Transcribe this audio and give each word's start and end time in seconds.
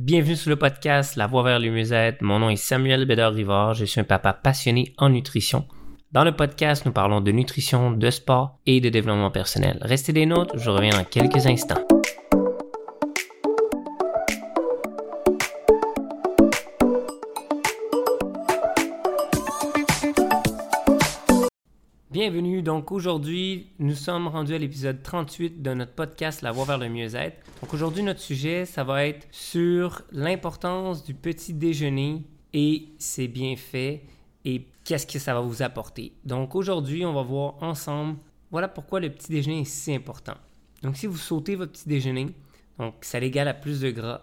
Bienvenue 0.00 0.36
sur 0.36 0.50
le 0.50 0.54
podcast 0.54 1.16
La 1.16 1.26
Voix 1.26 1.42
vers 1.42 1.58
le 1.58 1.72
mieux-être. 1.72 2.22
Mon 2.22 2.38
nom 2.38 2.50
est 2.50 2.54
Samuel 2.54 3.04
Bédard-Rivard. 3.04 3.74
Je 3.74 3.84
suis 3.84 4.00
un 4.00 4.04
papa 4.04 4.32
passionné 4.32 4.94
en 4.96 5.08
nutrition. 5.08 5.66
Dans 6.12 6.22
le 6.22 6.30
podcast, 6.30 6.86
nous 6.86 6.92
parlons 6.92 7.20
de 7.20 7.32
nutrition, 7.32 7.90
de 7.90 8.08
sport 8.08 8.60
et 8.64 8.80
de 8.80 8.90
développement 8.90 9.32
personnel. 9.32 9.76
Restez 9.82 10.12
des 10.12 10.24
notes, 10.24 10.52
je 10.54 10.70
reviens 10.70 10.90
dans 10.90 11.02
quelques 11.02 11.44
instants. 11.48 11.82
Bienvenue. 22.20 22.62
Donc 22.62 22.90
aujourd'hui, 22.90 23.68
nous 23.78 23.94
sommes 23.94 24.26
rendus 24.26 24.52
à 24.52 24.58
l'épisode 24.58 25.04
38 25.04 25.62
de 25.62 25.72
notre 25.72 25.92
podcast 25.92 26.42
La 26.42 26.50
Voie 26.50 26.64
vers 26.64 26.76
le 26.76 26.88
mieux-être. 26.88 27.36
Donc 27.60 27.72
aujourd'hui, 27.72 28.02
notre 28.02 28.18
sujet, 28.18 28.64
ça 28.64 28.82
va 28.82 29.06
être 29.06 29.28
sur 29.30 30.02
l'importance 30.10 31.04
du 31.04 31.14
petit 31.14 31.54
déjeuner 31.54 32.24
et 32.52 32.88
ses 32.98 33.28
bienfaits 33.28 34.00
et 34.44 34.66
qu'est-ce 34.82 35.06
que 35.06 35.20
ça 35.20 35.32
va 35.32 35.42
vous 35.42 35.62
apporter. 35.62 36.12
Donc 36.24 36.56
aujourd'hui, 36.56 37.06
on 37.06 37.12
va 37.12 37.22
voir 37.22 37.62
ensemble, 37.62 38.16
voilà 38.50 38.66
pourquoi 38.66 38.98
le 38.98 39.10
petit 39.10 39.30
déjeuner 39.30 39.60
est 39.60 39.64
si 39.64 39.94
important. 39.94 40.34
Donc 40.82 40.96
si 40.96 41.06
vous 41.06 41.16
sautez 41.16 41.54
votre 41.54 41.70
petit 41.70 41.88
déjeuner, 41.88 42.34
donc 42.80 42.94
ça 43.02 43.20
l'égale 43.20 43.46
à 43.46 43.54
plus 43.54 43.80
de 43.80 43.92
gras. 43.92 44.22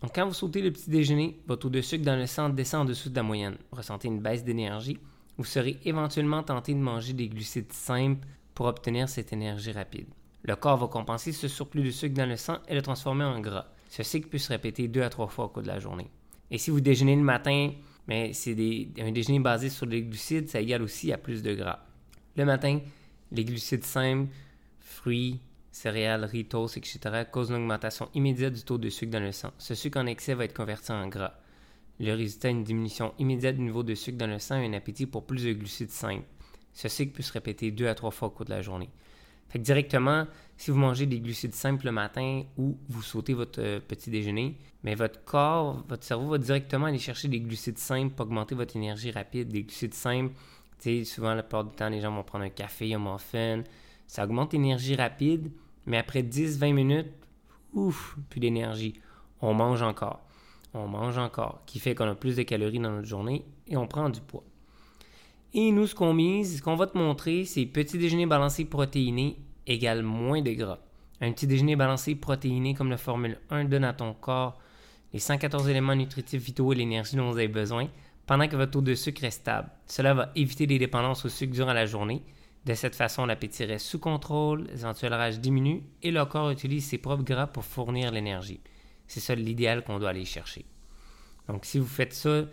Donc 0.00 0.12
quand 0.14 0.26
vous 0.26 0.32
sautez 0.32 0.62
le 0.62 0.72
petit 0.72 0.88
déjeuner, 0.88 1.38
votre 1.46 1.60
taux 1.60 1.68
de 1.68 1.82
sucre 1.82 2.06
dans 2.06 2.16
le 2.16 2.24
sang 2.24 2.48
descend 2.48 2.80
en 2.80 2.84
dessous 2.86 3.10
de 3.10 3.16
la 3.16 3.22
moyenne. 3.22 3.58
Vous 3.70 3.76
ressentez 3.76 4.08
une 4.08 4.20
baisse 4.20 4.44
d'énergie 4.44 4.96
vous 5.36 5.44
serez 5.44 5.78
éventuellement 5.84 6.42
tenté 6.42 6.74
de 6.74 6.78
manger 6.78 7.12
des 7.12 7.28
glucides 7.28 7.72
simples 7.72 8.26
pour 8.54 8.66
obtenir 8.66 9.08
cette 9.08 9.32
énergie 9.32 9.72
rapide. 9.72 10.06
Le 10.42 10.56
corps 10.56 10.76
va 10.76 10.88
compenser 10.88 11.32
ce 11.32 11.48
surplus 11.48 11.82
de 11.82 11.90
sucre 11.90 12.14
dans 12.14 12.28
le 12.28 12.36
sang 12.36 12.58
et 12.68 12.74
le 12.74 12.82
transformer 12.82 13.24
en 13.24 13.40
gras. 13.40 13.66
Ce 13.88 14.02
cycle 14.02 14.28
peut 14.28 14.38
se 14.38 14.52
répéter 14.52 14.88
deux 14.88 15.02
à 15.02 15.08
trois 15.08 15.28
fois 15.28 15.46
au 15.46 15.48
cours 15.48 15.62
de 15.62 15.68
la 15.68 15.78
journée. 15.78 16.10
Et 16.50 16.58
si 16.58 16.70
vous 16.70 16.80
déjeunez 16.80 17.16
le 17.16 17.22
matin, 17.22 17.70
mais 18.06 18.32
c'est 18.32 18.52
un 18.98 19.12
déjeuner 19.12 19.40
basé 19.40 19.70
sur 19.70 19.86
les 19.86 20.02
glucides, 20.02 20.48
ça 20.48 20.60
égale 20.60 20.82
aussi 20.82 21.12
à 21.12 21.18
plus 21.18 21.42
de 21.42 21.54
gras. 21.54 21.80
Le 22.36 22.44
matin, 22.44 22.80
les 23.32 23.44
glucides 23.44 23.84
simples, 23.84 24.30
fruits, 24.80 25.40
céréales, 25.72 26.24
riz, 26.24 26.44
toast, 26.44 26.76
etc., 26.76 26.98
causent 27.30 27.50
une 27.50 27.56
augmentation 27.56 28.08
immédiate 28.14 28.52
du 28.52 28.62
taux 28.62 28.78
de 28.78 28.90
sucre 28.90 29.12
dans 29.12 29.20
le 29.20 29.32
sang. 29.32 29.52
Ce 29.58 29.74
sucre 29.74 29.98
en 29.98 30.06
excès 30.06 30.34
va 30.34 30.44
être 30.44 30.54
converti 30.54 30.92
en 30.92 31.08
gras. 31.08 31.34
Le 32.00 32.12
résultat 32.12 32.48
est 32.48 32.52
une 32.52 32.64
diminution 32.64 33.14
immédiate 33.18 33.56
du 33.56 33.62
niveau 33.62 33.82
de 33.82 33.94
sucre 33.94 34.18
dans 34.18 34.26
le 34.26 34.38
sang 34.38 34.60
et 34.60 34.66
un 34.66 34.72
appétit 34.72 35.06
pour 35.06 35.24
plus 35.24 35.44
de 35.44 35.52
glucides 35.52 35.90
simples. 35.90 36.26
Ce 36.72 36.88
cycle 36.88 37.12
peut 37.12 37.22
se 37.22 37.32
répéter 37.32 37.70
deux 37.70 37.86
à 37.86 37.94
trois 37.94 38.10
fois 38.10 38.28
au 38.28 38.30
cours 38.32 38.44
de 38.44 38.50
la 38.50 38.62
journée. 38.62 38.90
Fait 39.48 39.60
directement, 39.60 40.26
si 40.56 40.72
vous 40.72 40.78
mangez 40.78 41.06
des 41.06 41.20
glucides 41.20 41.54
simples 41.54 41.86
le 41.86 41.92
matin 41.92 42.42
ou 42.58 42.76
vous 42.88 43.02
sautez 43.02 43.34
votre 43.34 43.60
euh, 43.62 43.78
petit 43.78 44.10
déjeuner, 44.10 44.56
mais 44.82 44.96
votre 44.96 45.22
corps, 45.24 45.84
votre 45.88 46.02
cerveau 46.02 46.30
va 46.30 46.38
directement 46.38 46.86
aller 46.86 46.98
chercher 46.98 47.28
des 47.28 47.38
glucides 47.38 47.78
simples 47.78 48.12
pour 48.14 48.26
augmenter 48.26 48.56
votre 48.56 48.74
énergie 48.74 49.12
rapide. 49.12 49.48
Des 49.48 49.62
glucides 49.62 49.94
simples, 49.94 50.34
tu 50.80 51.04
sais, 51.04 51.04
souvent 51.04 51.34
la 51.34 51.44
plupart 51.44 51.64
du 51.64 51.76
temps, 51.76 51.88
les 51.88 52.00
gens 52.00 52.12
vont 52.12 52.24
prendre 52.24 52.44
un 52.44 52.50
café, 52.50 52.92
un 52.94 52.98
muffin. 52.98 53.62
Ça 54.08 54.24
augmente 54.24 54.52
l'énergie 54.52 54.96
rapide, 54.96 55.52
mais 55.86 55.98
après 55.98 56.22
10-20 56.22 56.72
minutes, 56.72 57.12
ouf, 57.72 58.16
plus 58.30 58.40
d'énergie. 58.40 58.94
On 59.40 59.54
mange 59.54 59.82
encore 59.82 60.24
on 60.74 60.88
mange 60.88 61.18
encore, 61.18 61.62
qui 61.66 61.78
fait 61.78 61.94
qu'on 61.94 62.08
a 62.08 62.14
plus 62.14 62.36
de 62.36 62.42
calories 62.42 62.80
dans 62.80 62.90
notre 62.90 63.06
journée 63.06 63.44
et 63.68 63.76
on 63.76 63.86
prend 63.86 64.08
du 64.10 64.20
poids. 64.20 64.44
Et 65.54 65.70
nous, 65.70 65.86
ce 65.86 65.94
qu'on 65.94 66.12
mise, 66.12 66.58
ce 66.58 66.62
qu'on 66.62 66.74
va 66.74 66.88
te 66.88 66.98
montrer, 66.98 67.44
c'est 67.44 67.64
petit 67.64 67.96
déjeuner 67.96 68.26
balancé 68.26 68.64
protéiné 68.64 69.38
égale 69.66 70.02
moins 70.02 70.42
de 70.42 70.52
gras. 70.52 70.80
Un 71.20 71.32
petit 71.32 71.46
déjeuner 71.46 71.76
balancé 71.76 72.16
protéiné 72.16 72.74
comme 72.74 72.90
la 72.90 72.96
Formule 72.96 73.38
1 73.50 73.66
donne 73.66 73.84
à 73.84 73.92
ton 73.92 74.12
corps 74.14 74.58
les 75.12 75.20
114 75.20 75.68
éléments 75.68 75.94
nutritifs 75.94 76.42
vitaux 76.42 76.72
et 76.72 76.76
l'énergie 76.76 77.14
dont 77.14 77.30
vous 77.30 77.38
avez 77.38 77.48
besoin 77.48 77.88
pendant 78.26 78.48
que 78.48 78.56
votre 78.56 78.72
taux 78.72 78.80
de 78.80 78.94
sucre 78.94 79.22
est 79.22 79.30
stable. 79.30 79.70
Cela 79.86 80.12
va 80.12 80.32
éviter 80.34 80.66
les 80.66 80.78
dépendances 80.78 81.24
au 81.24 81.28
sucre 81.28 81.52
durant 81.52 81.72
la 81.72 81.86
journée. 81.86 82.22
De 82.64 82.74
cette 82.74 82.96
façon, 82.96 83.24
l'appétit 83.24 83.64
reste 83.64 83.86
sous 83.86 84.00
contrôle, 84.00 84.66
les 84.72 85.08
rages 85.08 85.38
diminuent 85.38 85.82
et 86.02 86.10
le 86.10 86.24
corps 86.24 86.50
utilise 86.50 86.86
ses 86.86 86.98
propres 86.98 87.22
gras 87.22 87.46
pour 87.46 87.64
fournir 87.64 88.10
l'énergie. 88.10 88.60
C'est 89.06 89.20
ça 89.20 89.34
l'idéal 89.34 89.84
qu'on 89.84 89.98
doit 89.98 90.10
aller 90.10 90.24
chercher. 90.24 90.64
Donc, 91.48 91.64
si 91.64 91.78
vous 91.78 91.86
faites 91.86 92.12
ça, 92.12 92.44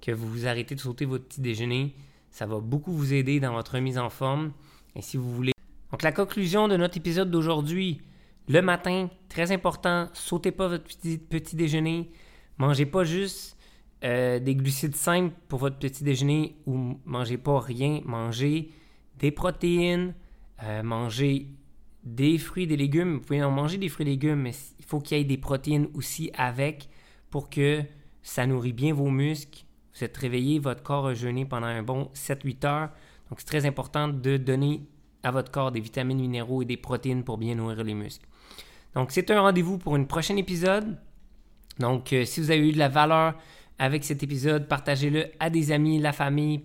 que 0.00 0.12
vous 0.12 0.28
vous 0.28 0.46
arrêtez 0.46 0.74
de 0.74 0.80
sauter 0.80 1.04
votre 1.04 1.24
petit 1.24 1.40
déjeuner, 1.40 1.94
ça 2.30 2.46
va 2.46 2.60
beaucoup 2.60 2.92
vous 2.92 3.12
aider 3.12 3.40
dans 3.40 3.52
votre 3.52 3.78
mise 3.78 3.98
en 3.98 4.10
forme. 4.10 4.52
Et 4.94 5.02
si 5.02 5.16
vous 5.16 5.32
voulez. 5.32 5.52
Donc, 5.90 6.02
la 6.02 6.12
conclusion 6.12 6.68
de 6.68 6.76
notre 6.76 6.96
épisode 6.96 7.30
d'aujourd'hui, 7.30 8.00
le 8.48 8.62
matin, 8.62 9.10
très 9.28 9.52
important, 9.52 10.08
sautez 10.14 10.52
pas 10.52 10.68
votre 10.68 10.84
petit, 10.84 11.56
déjeuner. 11.56 12.10
Mangez 12.56 12.86
pas 12.86 13.04
juste 13.04 13.56
euh, 14.04 14.38
des 14.38 14.54
glucides 14.54 14.96
simples 14.96 15.34
pour 15.48 15.58
votre 15.58 15.78
petit 15.78 16.02
déjeuner 16.02 16.56
ou 16.66 16.98
mangez 17.04 17.36
pas 17.36 17.60
rien. 17.60 18.00
Mangez 18.04 18.70
des 19.18 19.30
protéines, 19.30 20.14
euh, 20.62 20.82
mangez 20.82 21.48
des 22.14 22.38
fruits, 22.38 22.66
des 22.66 22.76
légumes. 22.76 23.14
Vous 23.14 23.20
pouvez 23.20 23.42
en 23.42 23.50
manger 23.50 23.78
des 23.78 23.88
fruits 23.88 24.06
et 24.06 24.10
légumes, 24.10 24.40
mais 24.40 24.52
il 24.78 24.84
faut 24.84 25.00
qu'il 25.00 25.18
y 25.18 25.20
ait 25.20 25.24
des 25.24 25.36
protéines 25.36 25.88
aussi 25.94 26.30
avec 26.34 26.88
pour 27.30 27.50
que 27.50 27.82
ça 28.22 28.46
nourrit 28.46 28.72
bien 28.72 28.94
vos 28.94 29.10
muscles. 29.10 29.64
Vous 29.94 30.04
êtes 30.04 30.16
réveillé, 30.16 30.58
votre 30.58 30.82
corps 30.82 31.08
a 31.08 31.14
jeûné 31.14 31.44
pendant 31.44 31.66
un 31.66 31.82
bon 31.82 32.10
7-8 32.14 32.66
heures. 32.66 32.90
Donc, 33.28 33.40
c'est 33.40 33.46
très 33.46 33.66
important 33.66 34.08
de 34.08 34.36
donner 34.36 34.82
à 35.22 35.30
votre 35.30 35.50
corps 35.50 35.72
des 35.72 35.80
vitamines, 35.80 36.20
minéraux 36.20 36.62
et 36.62 36.64
des 36.64 36.76
protéines 36.76 37.24
pour 37.24 37.36
bien 37.36 37.54
nourrir 37.54 37.82
les 37.84 37.94
muscles. 37.94 38.26
Donc, 38.94 39.10
c'est 39.10 39.30
un 39.30 39.40
rendez-vous 39.40 39.78
pour 39.78 39.96
une 39.96 40.06
prochaine 40.06 40.38
épisode. 40.38 40.98
Donc, 41.78 42.12
euh, 42.12 42.24
si 42.24 42.40
vous 42.40 42.50
avez 42.50 42.68
eu 42.68 42.72
de 42.72 42.78
la 42.78 42.88
valeur 42.88 43.34
avec 43.78 44.04
cet 44.04 44.22
épisode, 44.22 44.66
partagez-le 44.66 45.26
à 45.38 45.50
des 45.50 45.72
amis, 45.72 45.98
la 45.98 46.12
famille, 46.12 46.60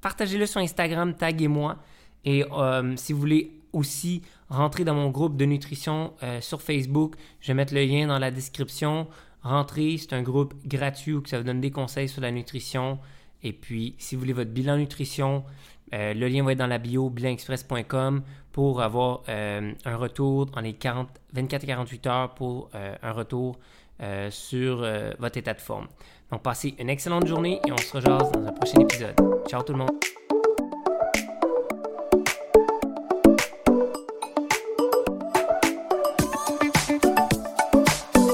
partagez-le 0.00 0.46
sur 0.46 0.60
Instagram, 0.60 1.14
taguez-moi. 1.14 1.78
Et 2.24 2.44
euh, 2.52 2.94
si 2.96 3.12
vous 3.12 3.20
voulez 3.20 3.59
aussi 3.72 4.22
rentrer 4.48 4.84
dans 4.84 4.94
mon 4.94 5.10
groupe 5.10 5.36
de 5.36 5.44
nutrition 5.44 6.12
euh, 6.22 6.40
sur 6.40 6.62
Facebook, 6.62 7.14
je 7.40 7.48
vais 7.48 7.54
mettre 7.54 7.74
le 7.74 7.84
lien 7.84 8.06
dans 8.06 8.18
la 8.18 8.30
description. 8.30 9.06
Rentrez, 9.42 9.96
c'est 9.98 10.12
un 10.12 10.22
groupe 10.22 10.54
gratuit 10.66 11.14
où 11.14 11.22
ça 11.26 11.38
vous 11.38 11.44
donne 11.44 11.60
des 11.60 11.70
conseils 11.70 12.08
sur 12.08 12.20
la 12.20 12.30
nutrition. 12.30 12.98
Et 13.42 13.52
puis, 13.52 13.94
si 13.98 14.14
vous 14.14 14.20
voulez 14.20 14.32
votre 14.32 14.50
bilan 14.50 14.76
nutrition, 14.76 15.44
euh, 15.94 16.14
le 16.14 16.28
lien 16.28 16.44
va 16.44 16.52
être 16.52 16.58
dans 16.58 16.66
la 16.66 16.78
bio, 16.78 17.08
bilanexpress.com, 17.10 18.22
pour 18.52 18.82
avoir 18.82 19.22
euh, 19.28 19.72
un 19.84 19.96
retour 19.96 20.46
dans 20.46 20.60
les 20.60 20.74
40, 20.74 21.08
24 21.32 21.66
48 21.66 22.06
heures 22.06 22.34
pour 22.34 22.70
un 22.74 23.12
retour 23.12 23.58
sur 24.30 24.78
votre 25.18 25.36
état 25.36 25.52
de 25.52 25.60
forme. 25.60 25.86
Donc, 26.30 26.42
passez 26.42 26.74
une 26.78 26.88
excellente 26.88 27.26
journée 27.26 27.60
et 27.66 27.72
on 27.72 27.76
se 27.76 27.96
rejoint 27.96 28.18
dans 28.18 28.46
un 28.46 28.52
prochain 28.52 28.80
épisode. 28.80 29.14
Ciao 29.46 29.62
tout 29.62 29.72
le 29.72 29.80
monde! 29.80 30.19